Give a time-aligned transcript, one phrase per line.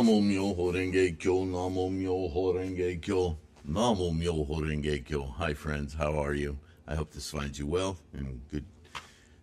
[0.00, 3.36] Namo Myoho Renge Kyo, Namo Myoho Renge Kyo,
[3.68, 5.26] Namo Myoho Renge Kyo.
[5.36, 5.92] Hi, friends.
[5.92, 6.56] How are you?
[6.88, 8.64] I hope this finds you well in good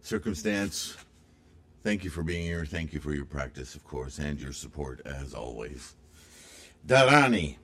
[0.01, 0.97] circumstance.
[1.83, 2.65] Thank you for being here.
[2.65, 5.93] Thank you for your practice, of course, and your support, as always.
[6.87, 7.57] Dharani.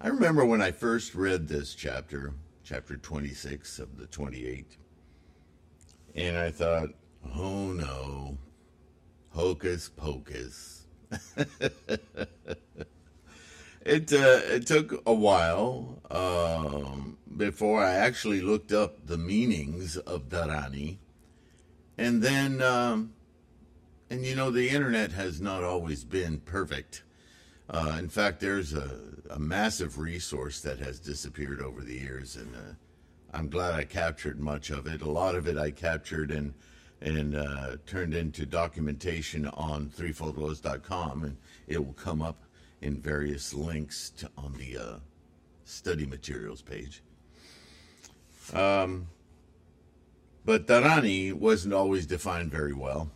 [0.00, 4.76] I remember when I first read this chapter, chapter 26 of the 28,
[6.14, 6.90] and I thought,
[7.34, 8.38] oh no,
[9.38, 10.84] hocus pocus.
[13.86, 20.28] it, uh, it took a while um, before I actually looked up the meanings of
[20.28, 20.98] Dharani.
[21.96, 23.12] And then, um,
[24.10, 27.04] and you know, the internet has not always been perfect.
[27.70, 28.98] Uh, in fact, there's a,
[29.30, 32.74] a, massive resource that has disappeared over the years, and uh,
[33.32, 35.00] I'm glad I captured much of it.
[35.00, 36.54] A lot of it I captured and
[37.00, 42.42] and uh, turned into documentation on threefoldrose.com, and it will come up
[42.80, 44.96] in various links to, on the uh,
[45.64, 47.02] study materials page.
[48.52, 49.08] Um,
[50.44, 53.10] but Dharani wasn't always defined very well.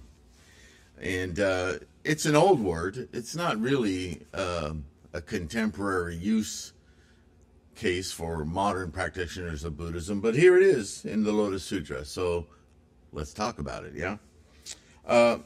[1.01, 1.75] And uh,
[2.05, 3.09] it's an old word.
[3.13, 4.75] It's not really uh,
[5.13, 6.73] a contemporary use
[7.75, 12.05] case for modern practitioners of Buddhism, but here it is in the Lotus Sutra.
[12.05, 12.47] So
[13.13, 14.17] let's talk about it, yeah?
[15.07, 15.39] Uh,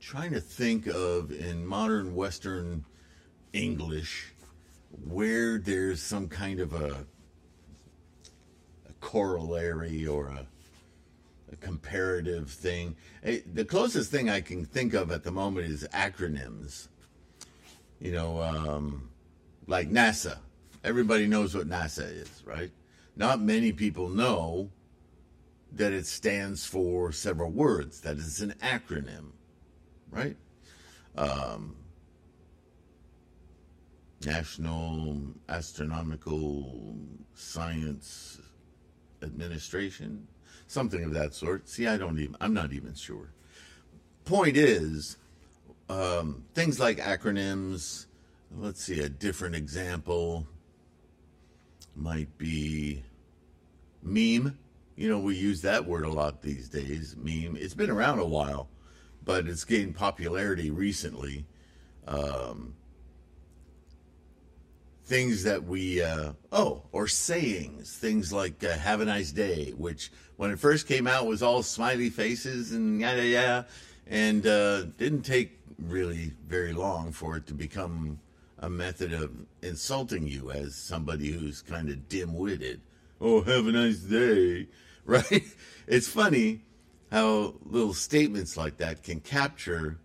[0.00, 2.84] trying to think of in modern Western
[3.52, 4.32] English
[5.06, 7.06] where there's some kind of a,
[8.88, 10.46] a corollary or a
[11.52, 12.96] a comparative thing.
[13.22, 16.88] The closest thing I can think of at the moment is acronyms.
[18.00, 19.10] You know, um,
[19.66, 20.38] like NASA.
[20.82, 22.70] Everybody knows what NASA is, right?
[23.14, 24.70] Not many people know
[25.74, 29.32] that it stands for several words, that it's an acronym,
[30.10, 30.36] right?
[31.16, 31.76] Um,
[34.24, 35.18] National
[35.48, 36.96] Astronomical
[37.34, 38.40] Science
[39.22, 40.26] Administration,
[40.66, 41.68] something of that sort.
[41.68, 43.32] See, I don't even, I'm not even sure.
[44.24, 45.16] Point is,
[45.88, 48.06] um, things like acronyms,
[48.56, 50.46] let's see, a different example
[51.96, 53.02] might be
[54.02, 54.58] meme.
[54.96, 57.56] You know, we use that word a lot these days, meme.
[57.56, 58.68] It's been around a while,
[59.24, 61.46] but it's gained popularity recently.
[62.06, 62.74] Um,
[65.04, 70.10] things that we uh, oh or sayings things like uh, have a nice day which
[70.36, 73.66] when it first came out was all smiley faces and yada yada
[74.06, 78.18] and uh, didn't take really very long for it to become
[78.60, 79.30] a method of
[79.62, 82.80] insulting you as somebody who's kind of dim-witted
[83.22, 84.68] oh have a nice day
[85.06, 85.44] right
[85.86, 86.60] it's funny
[87.10, 89.98] how little statements like that can capture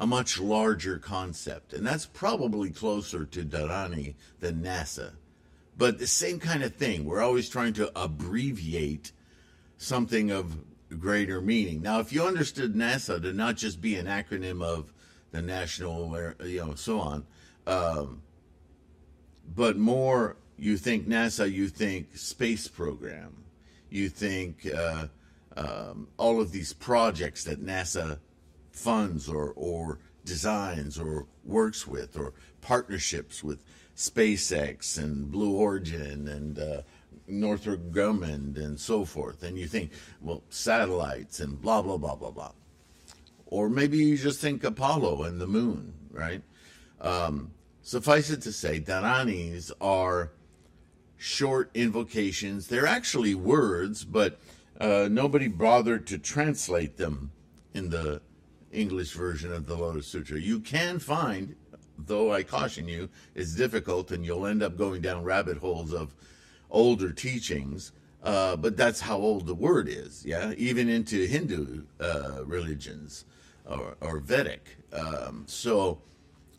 [0.00, 1.72] a much larger concept.
[1.72, 5.12] And that's probably closer to Dharani than NASA.
[5.76, 7.04] But the same kind of thing.
[7.04, 9.12] We're always trying to abbreviate
[9.76, 10.56] something of
[10.98, 11.82] greater meaning.
[11.82, 14.92] Now, if you understood NASA to not just be an acronym of
[15.30, 17.26] the national, you know, so on,
[17.66, 18.22] um,
[19.54, 23.44] but more you think NASA, you think space program,
[23.90, 25.06] you think uh,
[25.56, 28.18] um, all of these projects that NASA
[28.72, 33.64] funds or, or designs or works with or partnerships with
[33.96, 36.82] SpaceX and Blue Origin and uh,
[37.26, 39.42] Northrop Grumman and so forth.
[39.42, 42.52] And you think, well, satellites and blah, blah, blah, blah, blah.
[43.46, 46.42] Or maybe you just think Apollo and the moon, right?
[47.00, 47.52] Um,
[47.82, 50.32] suffice it to say, Dharanis are
[51.18, 52.68] short invocations.
[52.68, 54.40] They're actually words, but
[54.80, 57.32] uh, nobody bothered to translate them
[57.74, 58.22] in the
[58.72, 60.38] English version of the Lotus Sutra.
[60.40, 61.56] You can find,
[61.98, 66.14] though I caution you, it's difficult and you'll end up going down rabbit holes of
[66.70, 67.92] older teachings.
[68.22, 70.52] Uh, but that's how old the word is, yeah?
[70.56, 73.24] Even into Hindu uh, religions
[73.64, 74.76] or, or Vedic.
[74.92, 76.00] Um, so,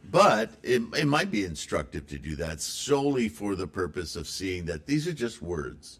[0.04, 4.66] but it, it might be instructive to do that solely for the purpose of seeing
[4.66, 6.00] that these are just words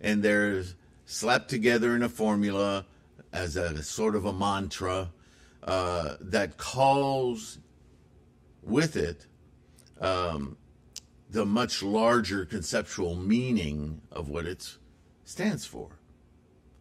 [0.00, 0.64] and they're
[1.06, 2.84] slapped together in a formula
[3.32, 5.10] as a sort of a mantra
[5.64, 7.58] uh, that calls
[8.62, 9.26] with it
[10.00, 10.56] um,
[11.30, 14.76] the much larger conceptual meaning of what it
[15.24, 15.88] stands for.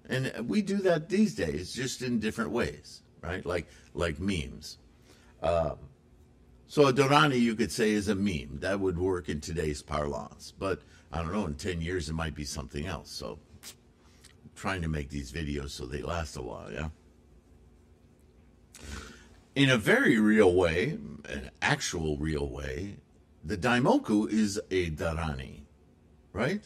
[0.09, 3.45] And we do that these days, just in different ways, right?
[3.45, 4.77] Like like memes.
[5.41, 5.77] Um,
[6.67, 8.59] so a Dharani, you could say, is a meme.
[8.59, 10.53] That would work in today's parlance.
[10.57, 10.81] But
[11.11, 13.09] I don't know, in 10 years, it might be something else.
[13.09, 16.89] So I'm trying to make these videos so they last a while, yeah?
[19.57, 22.97] in a very real way, an actual real way,
[23.43, 25.61] the daimoku is a dharani,
[26.31, 26.61] right?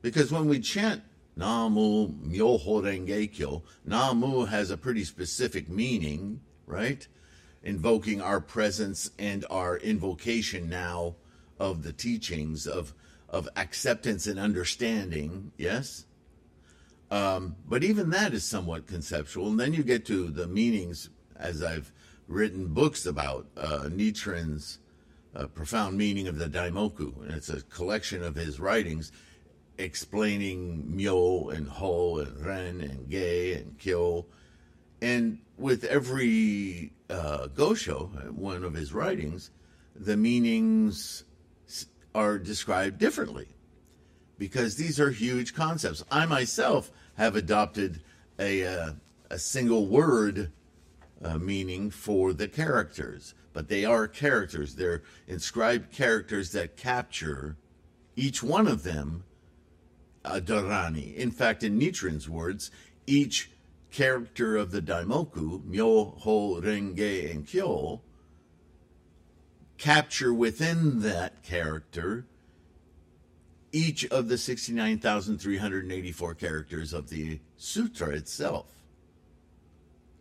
[0.00, 1.02] Because when we chant
[1.34, 7.08] Namu Myoho Renge Kyo, Namu has a pretty specific meaning, right?
[7.64, 11.16] Invoking our presence and our invocation now
[11.58, 12.94] of the teachings of
[13.28, 16.04] of acceptance and understanding, yes?
[17.10, 19.48] Um, but even that is somewhat conceptual.
[19.48, 21.92] And then you get to the meanings, as I've
[22.28, 23.88] written books about uh,
[25.34, 27.22] uh, profound meaning of the Daimoku.
[27.22, 29.10] And it's a collection of his writings
[29.78, 34.26] explaining Myo and Ho and Ren and Ge and Kyo.
[35.04, 39.50] And with every uh, Gosho, one of his writings,
[39.94, 41.24] the meanings
[42.14, 43.48] are described differently
[44.38, 46.02] because these are huge concepts.
[46.10, 48.00] I myself have adopted
[48.38, 48.92] a, uh,
[49.28, 50.50] a single word
[51.22, 54.74] uh, meaning for the characters, but they are characters.
[54.74, 57.58] They're inscribed characters that capture
[58.16, 59.24] each one of them
[60.24, 61.14] a Dharani.
[61.14, 62.70] In fact, in Nichiren's words,
[63.06, 63.50] each
[63.94, 68.02] character of the Daimoku, Myo, Ho, Renge, and Kyo,
[69.78, 72.26] capture within that character
[73.70, 78.66] each of the 69,384 characters of the sutra itself.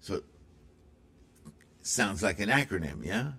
[0.01, 0.21] So
[1.81, 3.31] sounds like an acronym, yeah?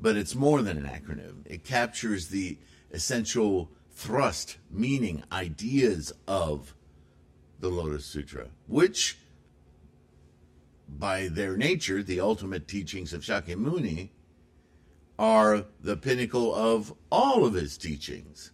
[0.00, 1.44] But it's more than an acronym.
[1.44, 2.56] It captures the
[2.90, 6.74] essential thrust, meaning, ideas of
[7.62, 9.16] the Lotus Sutra, which,
[10.88, 14.10] by their nature, the ultimate teachings of Shakyamuni,
[15.16, 18.50] are the pinnacle of all of his teachings.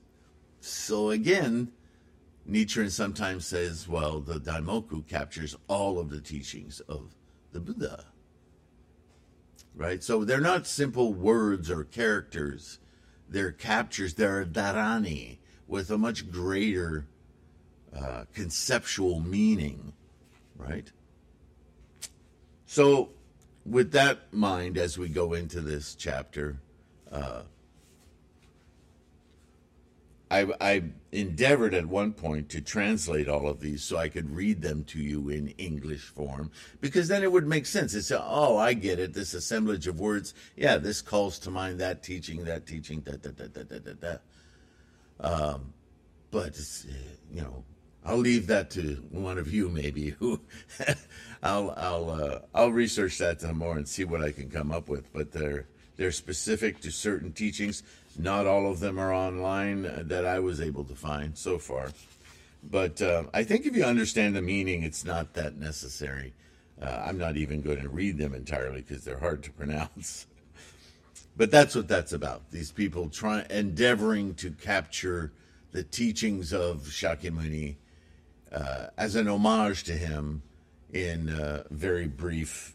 [0.60, 1.72] So again,
[2.48, 7.14] Nichiren sometimes says, well, the Daimoku captures all of the teachings of
[7.52, 8.04] the Buddha.
[9.74, 10.04] Right?
[10.04, 12.78] So they're not simple words or characters.
[13.26, 17.06] They're captures, they're dharani with a much greater
[18.00, 19.92] uh, conceptual meaning.
[20.56, 20.90] Right?
[22.66, 23.10] So
[23.64, 26.60] with that mind, as we go into this chapter,
[27.10, 27.42] uh,
[30.30, 34.60] I, I, endeavored at one point to translate all of these so I could read
[34.60, 36.50] them to you in English form,
[36.82, 37.94] because then it would make sense.
[37.94, 39.14] It's, oh, I get it.
[39.14, 40.34] This assemblage of words.
[40.54, 43.92] Yeah, this calls to mind that teaching, that teaching, da, da, da, da, da, da,
[43.94, 45.54] da.
[45.54, 45.72] Um,
[46.30, 46.60] but,
[47.32, 47.64] you know,
[48.04, 50.10] I'll leave that to one of you, maybe.
[50.18, 50.40] Who
[51.42, 54.88] I'll I'll uh, I'll research that some more and see what I can come up
[54.88, 55.12] with.
[55.12, 55.66] But they're
[55.96, 57.82] they're specific to certain teachings.
[58.18, 61.90] Not all of them are online that I was able to find so far.
[62.62, 66.34] But uh, I think if you understand the meaning, it's not that necessary.
[66.80, 70.26] Uh, I'm not even going to read them entirely because they're hard to pronounce.
[71.36, 72.50] but that's what that's about.
[72.50, 75.32] These people trying endeavoring to capture
[75.72, 77.76] the teachings of Shakyamuni
[78.52, 80.42] uh, as an homage to him
[80.92, 82.74] in uh, very brief,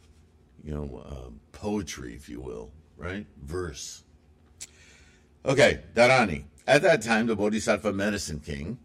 [0.63, 3.25] you know, uh, poetry, if you will, right?
[3.41, 4.03] Verse.
[5.45, 6.45] Okay, Dharani.
[6.65, 8.77] At that time, the Bodhisattva Medicine King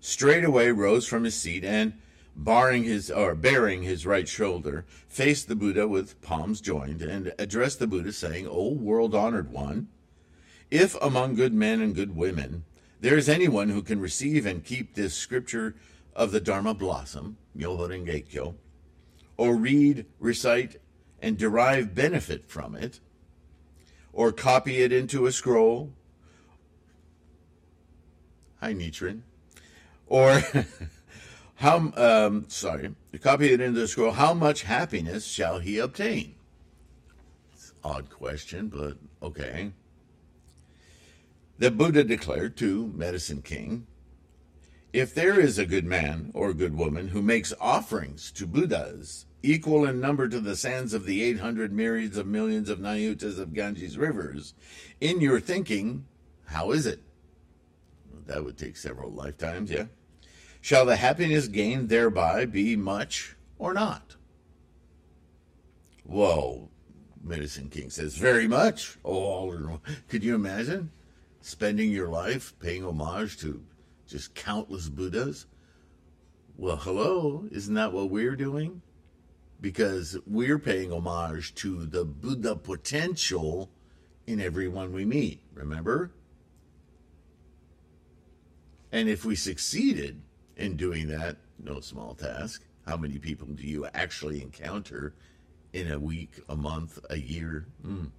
[0.00, 1.94] straightway rose from his seat and,
[2.34, 7.78] barring his or bearing his right shoulder, faced the Buddha with palms joined and addressed
[7.78, 9.88] the Buddha, saying, "O world honored one,
[10.70, 12.64] if among good men and good women
[13.00, 15.74] there is anyone who can receive and keep this scripture
[16.16, 18.56] of the Dharma blossom, Myoho Renge Kyo,
[19.36, 20.80] or read, recite,
[21.20, 23.00] and derive benefit from it,
[24.14, 25.92] or copy it into a scroll.
[28.60, 29.20] Hi, Nichiren.
[30.06, 30.40] Or
[31.56, 34.12] how, um, sorry, copy it into a scroll.
[34.12, 36.34] How much happiness shall he obtain?
[37.84, 39.72] Odd question, but okay.
[41.58, 43.86] The Buddha declared to Medicine King
[44.96, 49.84] if there is a good man or good woman who makes offerings to Buddhas equal
[49.84, 53.98] in number to the sands of the 800 myriads of millions of Nayutas of Ganges
[53.98, 54.54] rivers,
[54.98, 56.06] in your thinking,
[56.46, 57.00] how is it?
[58.24, 59.84] That would take several lifetimes, yeah?
[60.62, 64.16] Shall the happiness gained thereby be much or not?
[66.04, 66.70] Whoa,
[67.22, 68.96] Medicine King says, very much.
[69.04, 70.90] Oh, could you imagine
[71.42, 73.62] spending your life paying homage to
[74.06, 75.46] just countless Buddhas.
[76.56, 78.82] Well, hello, isn't that what we're doing?
[79.60, 83.70] Because we're paying homage to the Buddha potential
[84.26, 86.12] in everyone we meet, remember?
[88.92, 90.22] And if we succeeded
[90.56, 95.14] in doing that, no small task, how many people do you actually encounter
[95.76, 97.66] in a week, a month, a year.
[97.84, 98.10] Mm.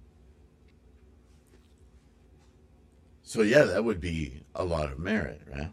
[3.28, 5.70] So, yeah, that would be a lot of merit, right?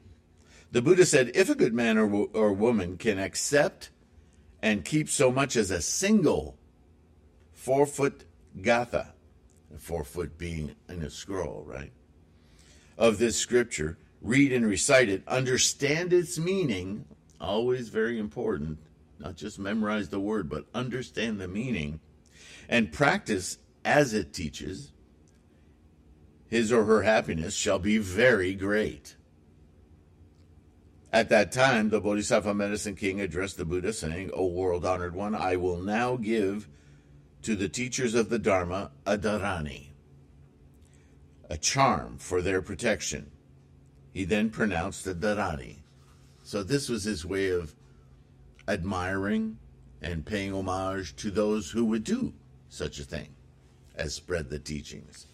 [0.73, 3.91] The Buddha said if a good man or, or woman can accept
[4.61, 6.57] and keep so much as a single
[7.53, 8.25] four foot
[8.61, 9.13] gatha,
[9.77, 11.93] four foot being in a scroll, right,
[12.97, 17.05] of this scripture, read and recite it, understand its meaning,
[17.39, 18.79] always very important,
[19.17, 22.01] not just memorize the word, but understand the meaning,
[22.67, 24.91] and practice as it teaches,
[26.47, 29.15] his or her happiness shall be very great.
[31.11, 35.33] At that time, the Bodhisattva Medicine King addressed the Buddha, saying, O world honored one,
[35.33, 36.67] I will now give
[37.41, 39.93] to the teachers of the Dharma a dharani,
[41.49, 43.31] a charm for their protection.
[44.11, 45.83] He then pronounced the dharani.
[46.43, 47.75] So this was his way of
[48.67, 49.57] admiring
[50.01, 52.33] and paying homage to those who would do
[52.67, 53.29] such a thing
[53.95, 55.27] as spread the teachings.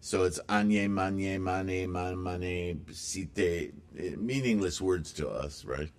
[0.00, 3.72] So it's anye, manye, mane, man, mane, site,
[4.18, 5.90] meaningless words to us, right?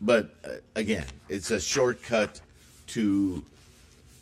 [0.00, 2.40] But uh, again, it's a shortcut
[2.88, 3.44] to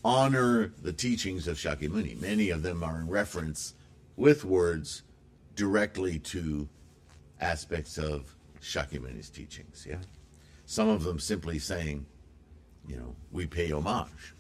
[0.05, 2.21] honor the teachings of Shakyamuni.
[2.21, 3.75] Many of them are in reference
[4.17, 5.03] with words
[5.55, 6.69] directly to
[7.41, 9.99] aspects of Shakyamuni's teachings, yeah?
[10.65, 12.07] Some of them simply saying,
[12.89, 14.35] you know, we pay homage.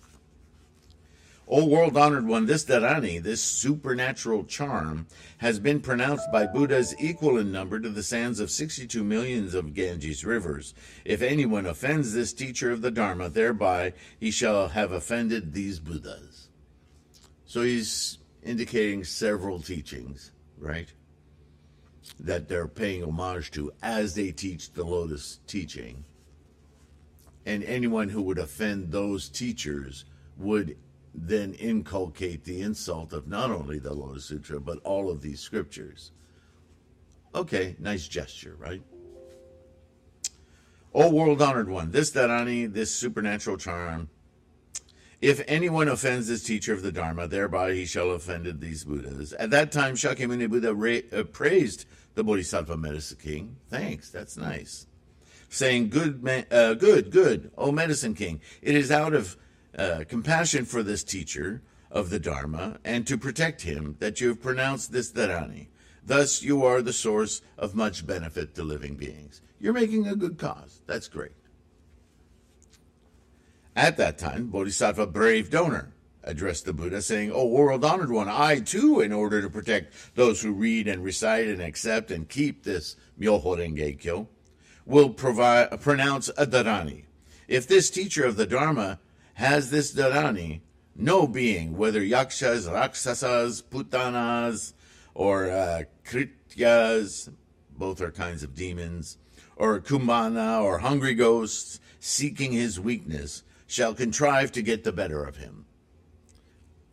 [1.48, 5.06] O world honored one, this Dharani, this supernatural charm,
[5.38, 9.72] has been pronounced by Buddhas equal in number to the sands of 62 millions of
[9.72, 10.74] Ganges rivers.
[11.04, 16.48] If anyone offends this teacher of the Dharma, thereby he shall have offended these Buddhas.
[17.44, 20.92] So he's indicating several teachings, right?
[22.18, 26.04] That they're paying homage to as they teach the Lotus teaching.
[27.44, 30.04] And anyone who would offend those teachers
[30.36, 30.76] would
[31.16, 36.12] then inculcate the insult of not only the Lotus Sutra, but all of these scriptures.
[37.34, 38.82] Okay, nice gesture, right?
[40.92, 44.08] O world honored one, this Dharani, this supernatural charm,
[45.20, 49.32] if anyone offends this teacher of the Dharma, thereby he shall have offended these Buddhas.
[49.34, 53.56] At that time, Shakyamuni Buddha ra- uh, praised the Bodhisattva Medicine King.
[53.68, 54.86] Thanks, that's nice.
[55.48, 59.36] Saying, Good, uh, good, good, O Medicine King, it is out of
[59.76, 64.42] uh, compassion for this teacher of the Dharma and to protect him that you have
[64.42, 65.68] pronounced this Dharani.
[66.04, 69.40] Thus, you are the source of much benefit to living beings.
[69.60, 70.80] You're making a good cause.
[70.86, 71.32] That's great.
[73.74, 75.92] At that time, Bodhisattva Brave Donor
[76.22, 80.42] addressed the Buddha, saying, O world honored one, I too, in order to protect those
[80.42, 84.28] who read and recite and accept and keep this Myoho Renge Kyo,
[84.84, 87.04] will provide, pronounce a Dharani.
[87.48, 88.98] If this teacher of the Dharma
[89.36, 90.62] has this Dharani,
[90.94, 94.72] no being, whether yakshas, rakshasas, putanas,
[95.14, 97.30] or uh, krityas,
[97.70, 99.18] both are kinds of demons,
[99.54, 105.36] or kumana, or hungry ghosts, seeking his weakness, shall contrive to get the better of
[105.36, 105.66] him.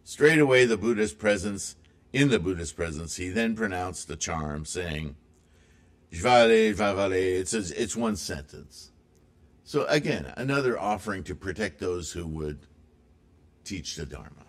[0.04, 1.78] Straightway, the Buddha's presence,
[2.12, 5.16] in the Buddha's presence, he then pronounced the charm, saying,
[6.12, 8.92] Jvale, Jvavale, it's, it's one sentence.
[9.64, 12.68] So again, another offering to protect those who would
[13.64, 14.46] teach the Dharma.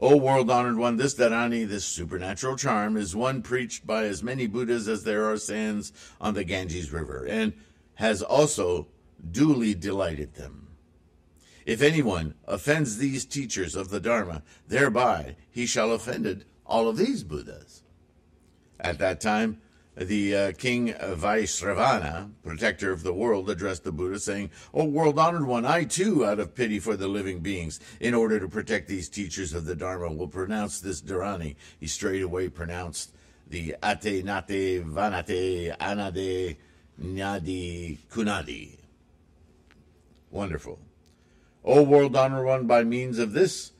[0.00, 4.46] O world honored one, this Dharani, this supernatural charm, is one preached by as many
[4.46, 7.52] Buddhas as there are sands on the Ganges River, and
[7.94, 8.88] has also
[9.30, 10.68] duly delighted them.
[11.66, 17.22] If anyone offends these teachers of the Dharma, thereby he shall offended all of these
[17.22, 17.82] Buddhas.
[18.78, 19.60] At that time,
[20.00, 25.46] the uh, king Vaisravana, protector of the world, addressed the Buddha, saying, O world honored
[25.46, 29.10] one, I too, out of pity for the living beings, in order to protect these
[29.10, 31.56] teachers of the Dharma, will pronounce this Dharani.
[31.78, 33.14] He straightway pronounced
[33.46, 36.56] the Ate Nate Vanate Anade
[37.02, 38.78] Nyadi Kunadi.
[40.30, 40.78] Wonderful.
[41.62, 43.72] O world honored one, by means of this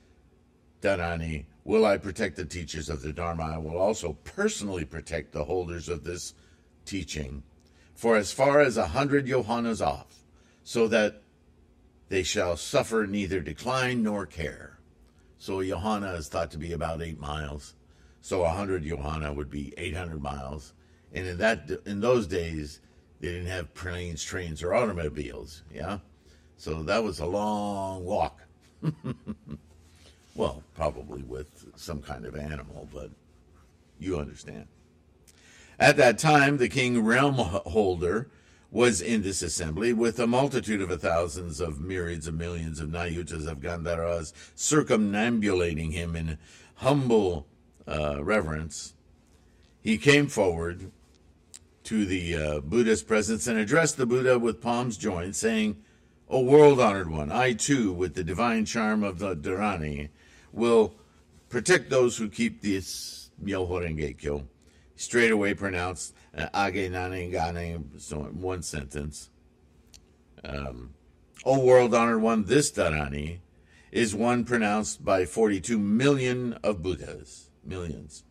[0.82, 3.44] Dharani, will I protect the teachers of the Dharma.
[3.44, 6.34] I will also personally protect the holders of this
[6.84, 7.44] teaching
[7.94, 10.24] for as far as a hundred yohanas off,
[10.64, 11.22] so that
[12.08, 14.80] they shall suffer neither decline nor care.
[15.38, 17.76] So a yohana is thought to be about eight miles.
[18.20, 20.72] So a hundred yohana would be eight hundred miles.
[21.12, 22.80] And in that in those days,
[23.20, 25.62] they didn't have planes, trains, or automobiles.
[25.72, 25.98] Yeah,
[26.56, 28.42] so that was a long walk.
[30.34, 33.10] Well, probably with some kind of animal, but
[33.98, 34.66] you understand.
[35.78, 38.28] At that time, the king realm holder
[38.70, 43.48] was in this assembly with a multitude of thousands of myriads of millions of Nayutas
[43.48, 46.38] of Gandharvas circumambulating him in
[46.76, 47.46] humble
[47.86, 48.94] uh, reverence,
[49.82, 50.90] he came forward
[51.84, 55.82] to the uh, Buddha's presence and addressed the Buddha with palms joined, saying,
[56.28, 60.10] O world honored one, I too, with the divine charm of the Dharani,
[60.52, 60.94] will
[61.48, 64.44] protect those who keep this Myoho Renge.
[64.96, 69.30] Straight away pronounced uh, Age Nane Gane, so in one sentence.
[70.44, 70.94] Um,
[71.44, 73.40] o world honored one, this Dharani
[73.90, 77.50] is one pronounced by 42 million of Buddhas.
[77.64, 78.24] Millions.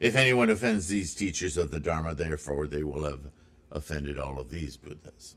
[0.00, 3.30] If anyone offends these teachers of the Dharma, therefore they will have
[3.70, 5.36] offended all of these Buddhas.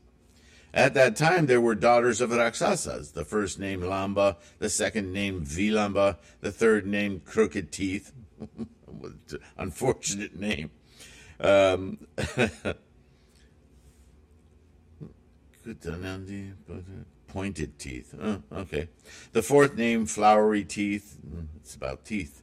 [0.72, 5.46] At that time, there were daughters of Raksasas, the first named Lamba, the second named
[5.46, 8.12] Vilamba, the third named Crooked Teeth.
[9.58, 10.70] Unfortunate name.
[11.40, 12.06] Um,
[17.30, 18.14] pointed teeth.
[18.20, 18.88] Oh, okay.
[19.32, 21.16] The fourth name, Flowery Teeth.
[21.22, 22.42] Hmm, it's about teeth.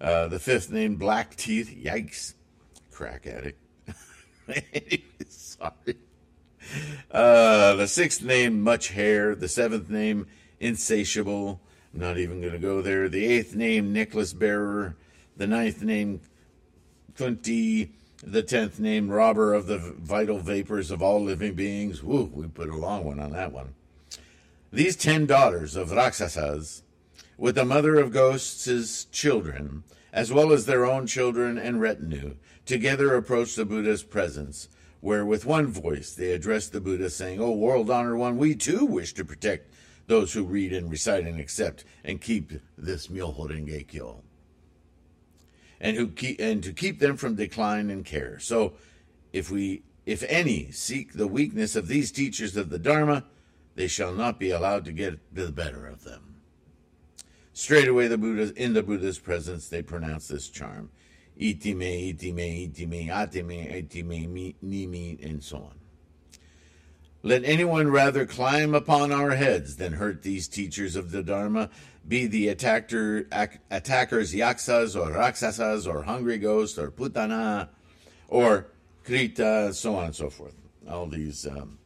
[0.00, 1.76] Uh, the fifth name, Black Teeth.
[1.76, 2.34] Yikes.
[2.90, 3.60] Crack addict.
[5.28, 5.96] Sorry.
[7.10, 9.34] Uh, the sixth name, Much Hair.
[9.34, 10.26] The seventh name,
[10.60, 11.60] Insatiable.
[11.92, 13.08] I'm not even going to go there.
[13.08, 14.96] The eighth name, Necklace Bearer.
[15.36, 16.20] The ninth name,
[17.16, 17.92] Kunti.
[18.22, 22.02] The tenth name, Robber of the Vital Vapors of All Living Beings.
[22.02, 23.74] Woo, we put a long one on that one.
[24.70, 26.82] These ten daughters of Raksasas
[27.38, 32.36] with the mother of ghosts' children, as well as their own children and retinue,
[32.66, 34.68] together approached the Buddha's presence,
[35.00, 38.84] where with one voice they addressed the Buddha, saying, O world honored one, we too
[38.84, 39.72] wish to protect
[40.06, 44.22] those who read and recite and accept and keep this Myoho Renge Kyo.
[45.80, 48.38] And who keep, and to keep them from decline and care.
[48.38, 48.74] So
[49.32, 53.24] if we if any seek the weakness of these teachers of the Dharma,
[53.76, 56.30] they shall not be allowed to get the better of them.
[57.52, 60.90] Straight away, the Buddha, in the Buddha's presence, they pronounce this charm.
[61.40, 65.80] Itime, itime, itime, atime, itime, nimi, and so on.
[67.22, 71.70] Let anyone rather climb upon our heads than hurt these teachers of the Dharma,
[72.06, 73.26] be the attacker,
[73.70, 77.68] attackers yaksas or raksasas or hungry ghosts or putana
[78.28, 78.68] or
[79.04, 80.54] krita, so on and so forth.
[80.88, 81.78] All these um,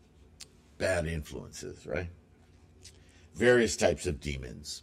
[0.79, 2.11] bad influences, right?
[3.35, 4.83] Various types of demons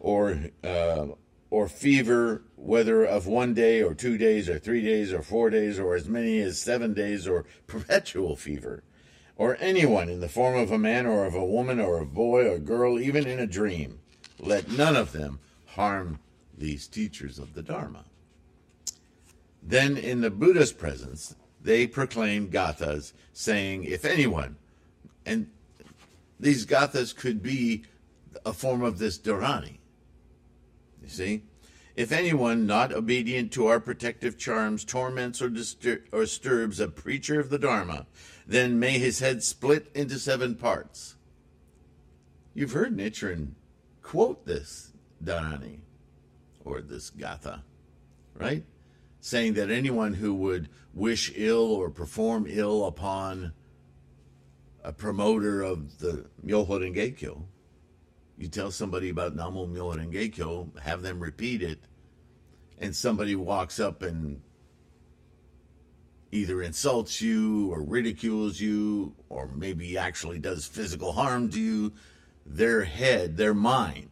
[0.00, 1.06] or uh,
[1.54, 5.78] or fever, whether of one day or two days or three days or four days
[5.78, 8.82] or as many as seven days or perpetual fever,
[9.36, 12.50] or anyone in the form of a man or of a woman or a boy
[12.50, 14.00] or girl, even in a dream,
[14.40, 16.18] let none of them harm
[16.58, 18.04] these teachers of the Dharma.
[19.62, 24.56] Then, in the Buddha's presence, they proclaimed gathas, saying, If anyone,
[25.24, 25.48] and
[26.40, 27.84] these gathas could be
[28.44, 29.78] a form of this Dharani,
[31.04, 31.42] you see?
[31.96, 37.38] If anyone not obedient to our protective charms torments or, distur- or disturbs a preacher
[37.38, 38.06] of the Dharma,
[38.46, 41.14] then may his head split into seven parts.
[42.52, 43.52] You've heard Nichiren
[44.02, 45.80] quote this Dharani,
[46.64, 47.62] or this Gatha,
[48.34, 48.64] right?
[49.20, 53.52] Saying that anyone who would wish ill or perform ill upon
[54.82, 57.16] a promoter of the Myoho Renge
[58.36, 61.80] you tell somebody about Namo Myoho Renge Kyo, have them repeat it,
[62.78, 64.40] and somebody walks up and
[66.32, 71.92] either insults you or ridicules you or maybe actually does physical harm to you,
[72.44, 74.10] their head, their mind,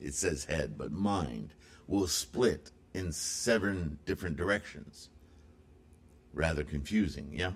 [0.00, 1.52] it says head, but mind,
[1.88, 5.10] will split in seven different directions.
[6.32, 7.50] Rather confusing, yeah?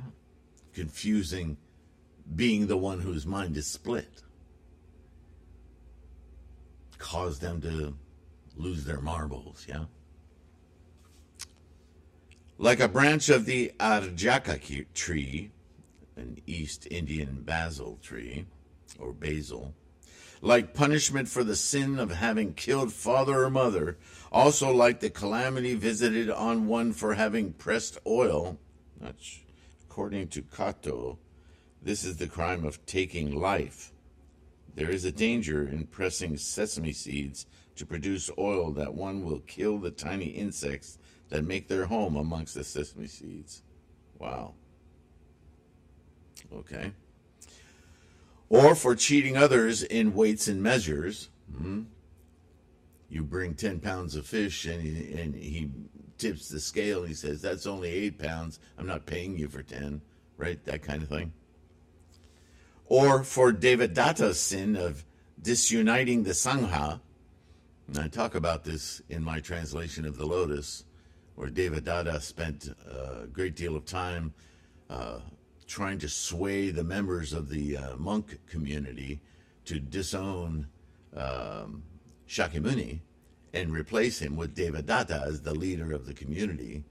[0.74, 1.56] Confusing
[2.34, 4.22] being the one whose mind is split
[7.02, 7.94] cause them to
[8.56, 9.84] lose their marbles, yeah?
[12.58, 15.50] Like a branch of the Arjaka tree,
[16.16, 18.46] an East Indian basil tree,
[19.00, 19.74] or basil,
[20.40, 23.98] like punishment for the sin of having killed father or mother,
[24.30, 28.58] also like the calamity visited on one for having pressed oil,
[29.88, 31.18] according to Kato,
[31.82, 33.91] this is the crime of taking life
[34.74, 39.78] there is a danger in pressing sesame seeds to produce oil that one will kill
[39.78, 43.62] the tiny insects that make their home amongst the sesame seeds.
[44.18, 44.54] Wow.
[46.52, 46.92] Okay.
[48.48, 51.30] Or for cheating others in weights and measures.
[51.56, 51.82] Hmm?
[53.08, 55.70] You bring 10 pounds of fish and he, and he
[56.18, 57.00] tips the scale.
[57.00, 58.58] And he says, That's only eight pounds.
[58.78, 60.00] I'm not paying you for 10,
[60.36, 60.62] right?
[60.64, 61.32] That kind of thing.
[62.92, 65.02] Or for Devadatta's sin of
[65.40, 67.00] disuniting the Sangha.
[67.88, 70.84] And I talk about this in my translation of the Lotus,
[71.34, 74.34] where Devadatta spent a great deal of time
[74.90, 75.20] uh,
[75.66, 79.22] trying to sway the members of the uh, monk community
[79.64, 80.66] to disown
[81.16, 81.84] um,
[82.28, 83.00] Shakyamuni
[83.54, 86.84] and replace him with Devadatta as the leader of the community.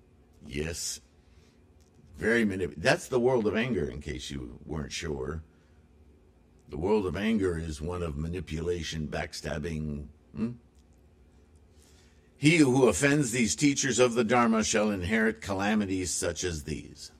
[0.48, 1.00] Yes.
[2.18, 5.44] Very manip- That's the world of anger, in case you weren't sure.
[6.72, 10.06] The world of anger is one of manipulation, backstabbing.
[10.34, 10.52] Hmm?
[12.38, 17.12] He who offends these teachers of the Dharma shall inherit calamities such as these.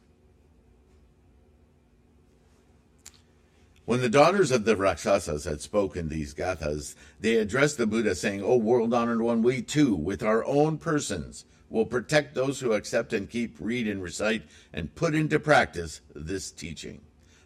[3.84, 8.42] When the daughters of the Rakshasas had spoken these gathas, they addressed the Buddha, saying,
[8.42, 13.12] O world honored one, we too, with our own persons, will protect those who accept
[13.12, 17.02] and keep, read, and recite, and put into practice this teaching,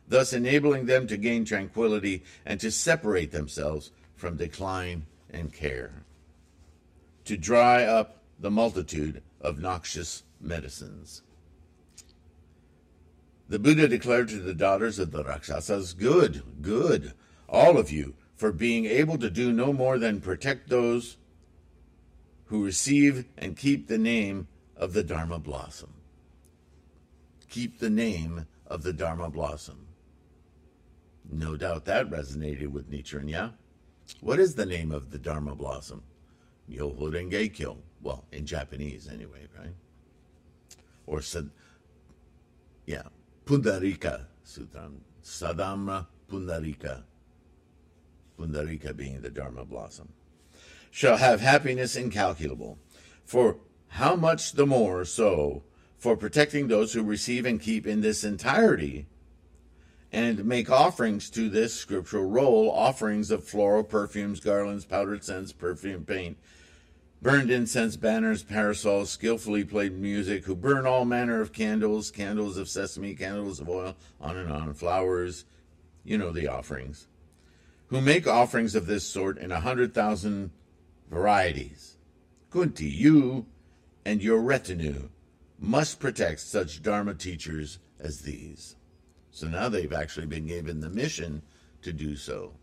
[0.08, 6.06] thus enabling them to gain tranquility and to separate themselves from decline and care,
[7.26, 11.22] to dry up the multitude of noxious medicines.
[13.48, 17.13] The Buddha declared to the daughters of the Rakshasas, Good, good,
[17.48, 21.18] all of you, for being able to do no more than protect those
[22.46, 25.94] who receive and keep the name of the Dharma blossom.
[27.50, 29.85] Keep the name of the Dharma blossom.
[31.32, 33.50] No doubt that resonated with Nichiren, yeah?
[34.22, 36.04] What is the name of the Dharma blossom?
[36.70, 39.74] Myoho Well, in Japanese anyway, right?
[41.06, 41.50] Or said,
[42.86, 43.04] yeah,
[43.46, 47.04] Pundarika Sutram, Saddharma Pundarika,
[48.40, 50.10] Pundarika being the Dharma blossom,
[50.92, 52.78] shall have happiness incalculable.
[53.24, 53.58] For
[53.90, 55.64] how much the more so
[55.98, 59.08] for protecting those who receive and keep in this entirety
[60.15, 66.06] and make offerings to this scriptural roll, offerings of floral perfumes, garlands, powdered scents, perfume,
[66.06, 66.38] paint,
[67.21, 72.69] burned incense, banners, parasols, skillfully played music, who burn all manner of candles, candles of
[72.69, 75.43] sesame, candles of oil, on and on, flowers,
[76.06, 77.08] you know the offerings,
[77.88, 80.49] who make offerings of this sort in a hundred thousand
[81.12, 81.97] varieties.
[82.51, 83.47] Kunti, you
[84.06, 85.10] and your retinue
[85.60, 88.78] must protect such Dharma teachers as these.
[89.36, 91.41] So now they've actually been given the mission
[91.82, 92.54] to do so.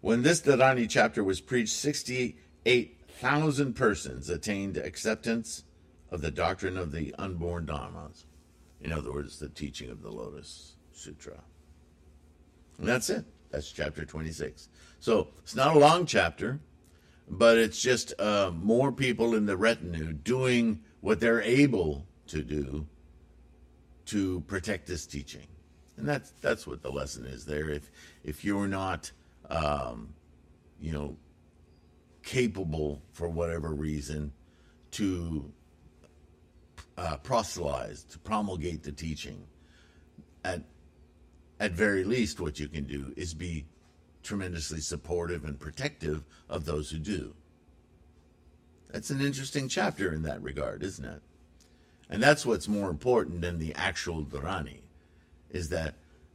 [0.00, 5.64] When this Dharani chapter was preached, 68,000 persons attained acceptance
[6.12, 8.26] of the doctrine of the unborn Dharmas.
[8.80, 11.42] In other words, the teaching of the Lotus Sutra.
[12.78, 13.24] And that's it.
[13.50, 14.68] That's chapter 26.
[15.00, 16.60] So it's not a long chapter,
[17.28, 22.86] but it's just uh, more people in the retinue doing what they're able to do
[24.12, 25.46] to protect this teaching.
[25.96, 27.68] And that's that's what the lesson is there.
[27.68, 27.90] If
[28.24, 29.10] if you're not
[29.50, 30.14] um,
[30.80, 31.16] you know,
[32.22, 34.32] capable for whatever reason
[34.92, 35.52] to
[36.96, 39.46] uh, proselytize, to promulgate the teaching.
[40.44, 40.62] At
[41.60, 43.66] at very least, what you can do is be
[44.24, 47.34] tremendously supportive and protective of those who do.
[48.90, 51.22] That's an interesting chapter in that regard, isn't it?
[52.12, 54.82] And that's what's more important than the actual Dharani,
[55.48, 55.94] is that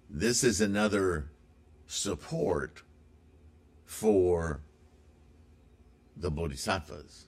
[0.10, 1.30] this is another
[1.86, 2.82] support
[3.86, 4.62] for
[6.16, 7.28] the bodhisattvas,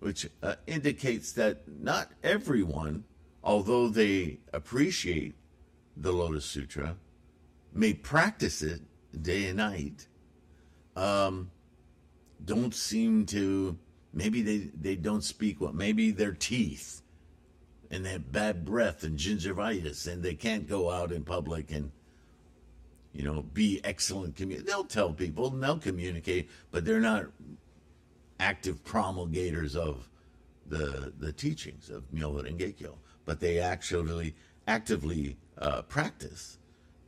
[0.00, 3.04] which uh, indicates that not everyone,
[3.44, 5.34] although they appreciate
[5.98, 6.96] the Lotus Sutra,
[7.74, 8.80] may practice it
[9.20, 10.06] day and night,
[10.96, 11.50] um,
[12.42, 13.76] don't seem to,
[14.12, 17.02] maybe they, they don't speak well, maybe their teeth
[17.90, 21.90] and they have bad breath and gingivitis and they can't go out in public and
[23.12, 27.26] you know, be excellent commu- They'll tell people and they'll communicate, but they're not
[28.38, 30.08] active promulgators of
[30.66, 32.92] the the teachings of Myoho Renge
[33.24, 34.36] But they actually
[34.68, 36.58] actively uh, practice,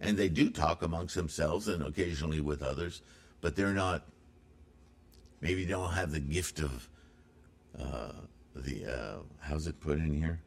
[0.01, 3.03] and they do talk amongst themselves and occasionally with others,
[3.41, 4.09] but they're not.
[5.41, 6.89] Maybe they don't have the gift of
[7.75, 10.41] the uh, how's it put in here?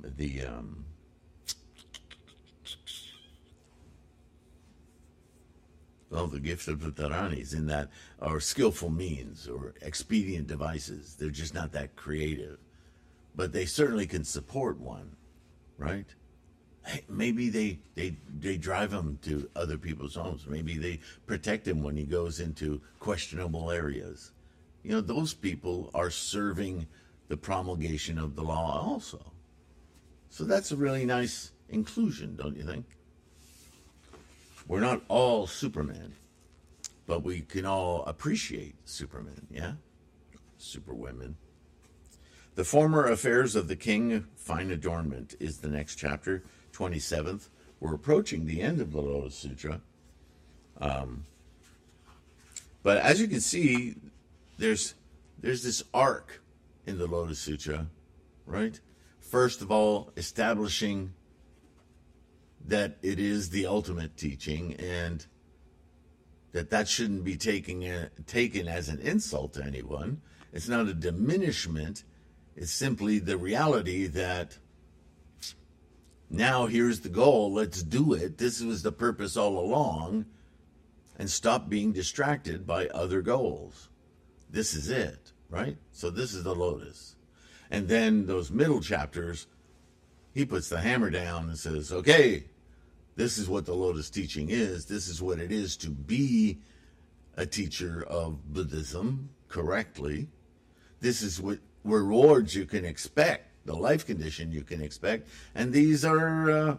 [0.00, 0.84] The um,
[6.10, 7.88] well, the gift of the Dharanis in that
[8.20, 11.16] are skillful means or expedient devices.
[11.18, 12.58] They're just not that creative.
[13.36, 15.16] But they certainly can support one,
[15.78, 16.06] right?
[16.84, 20.46] Hey, maybe they, they, they drive him to other people's homes.
[20.48, 24.32] Maybe they protect him when he goes into questionable areas.
[24.82, 26.86] You know, those people are serving
[27.28, 29.32] the promulgation of the law also.
[30.30, 32.86] So that's a really nice inclusion, don't you think?
[34.66, 36.14] We're not all Superman,
[37.06, 39.72] but we can all appreciate Superman, yeah?
[40.58, 41.36] Superwomen.
[42.54, 47.48] The former affairs of the king, fine adornment, is the next chapter, 27th.
[47.80, 49.80] We're approaching the end of the Lotus Sutra.
[50.80, 51.24] Um,
[52.82, 53.96] but as you can see,
[54.60, 54.94] there's
[55.38, 56.42] there's this arc
[56.86, 57.86] in the Lotus Sutra,
[58.46, 58.78] right?
[59.20, 61.14] First of all, establishing
[62.66, 65.26] that it is the ultimate teaching and
[66.52, 70.20] that that shouldn't be taken taken as an insult to anyone.
[70.52, 72.04] It's not a diminishment.
[72.56, 74.58] It's simply the reality that
[76.28, 77.52] now here's the goal.
[77.52, 78.38] Let's do it.
[78.38, 80.26] This was the purpose all along.
[81.18, 83.89] And stop being distracted by other goals.
[84.50, 85.76] This is it, right?
[85.92, 87.16] So this is the lotus.
[87.70, 89.46] And then those middle chapters,
[90.34, 92.44] he puts the hammer down and says, okay,
[93.16, 94.86] this is what the lotus teaching is.
[94.86, 96.58] This is what it is to be
[97.36, 100.28] a teacher of Buddhism correctly.
[101.00, 106.04] This is what rewards you can expect the life condition you can expect, and these
[106.04, 106.76] are uh,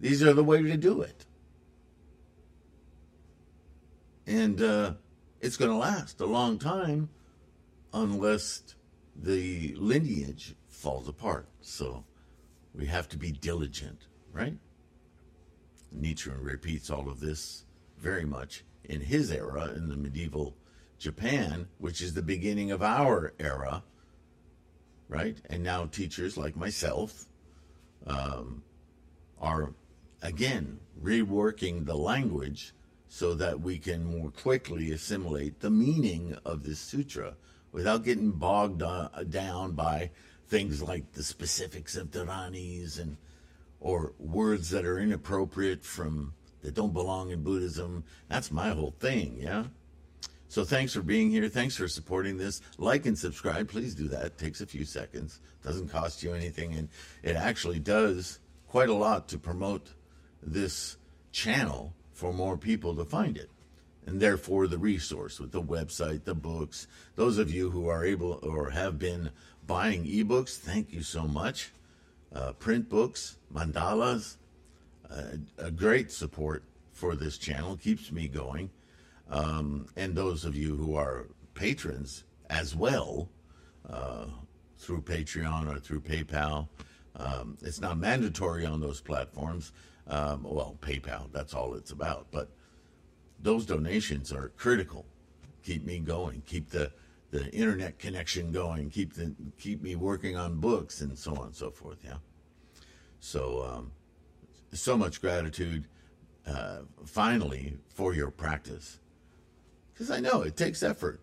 [0.00, 1.24] these are the way to do it.
[4.26, 4.94] And uh,
[5.42, 7.10] it's going to last a long time,
[7.92, 8.62] unless
[9.14, 11.46] the lineage falls apart.
[11.60, 12.04] So
[12.74, 14.56] we have to be diligent, right?
[15.94, 17.66] Nichiren repeats all of this
[17.98, 20.56] very much in his era, in the medieval
[20.98, 23.82] Japan, which is the beginning of our era
[25.12, 25.36] right?
[25.50, 27.26] And now teachers like myself
[28.06, 28.62] um,
[29.40, 29.74] are,
[30.22, 32.74] again, reworking the language
[33.14, 37.34] so that we can more quickly assimilate the meaning of this sutra
[37.70, 38.82] without getting bogged
[39.28, 40.10] down by
[40.48, 43.18] things like the specifics of dharanis and
[43.80, 48.02] or words that are inappropriate from that don't belong in Buddhism.
[48.28, 49.64] That's my whole thing, yeah.
[50.48, 51.50] So thanks for being here.
[51.50, 52.62] Thanks for supporting this.
[52.78, 53.68] Like and subscribe.
[53.68, 54.24] Please do that.
[54.24, 55.40] It takes a few seconds.
[55.62, 56.88] Doesn't cost you anything, and
[57.22, 59.88] it actually does quite a lot to promote
[60.42, 60.96] this
[61.30, 63.50] channel for more people to find it.
[64.06, 66.86] And therefore, the resource with the website, the books.
[67.16, 69.30] Those of you who are able or have been
[69.66, 71.72] buying ebooks, thank you so much.
[72.32, 74.36] Uh, print books, mandalas,
[75.10, 78.70] uh, a great support for this channel keeps me going
[79.28, 83.28] um, and those of you who are patrons as well
[83.90, 84.26] uh,
[84.78, 86.68] through Patreon or through PayPal.
[87.16, 89.72] Um, it's not mandatory on those platforms.
[90.06, 92.26] Um, well, PayPal, that's all it's about.
[92.30, 92.50] But
[93.40, 95.06] those donations are critical.
[95.62, 96.42] Keep me going.
[96.46, 96.92] Keep the,
[97.30, 98.90] the internet connection going.
[98.90, 101.98] Keep the keep me working on books and so on and so forth.
[102.04, 102.16] Yeah.
[103.20, 103.92] So um,
[104.72, 105.86] so much gratitude.
[106.46, 108.98] Uh, finally, for your practice.
[109.92, 111.20] Because I know it takes effort,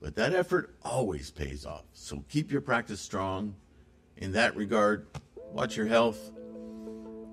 [0.00, 1.84] but that effort always pays off.
[1.94, 3.54] So keep your practice strong.
[4.18, 5.06] In that regard,
[5.52, 6.32] watch your health,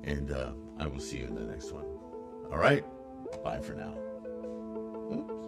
[0.04, 1.86] and uh, I will see you in the next one.
[2.52, 2.84] All right?
[3.44, 3.96] Bye for now.
[5.14, 5.43] Oops.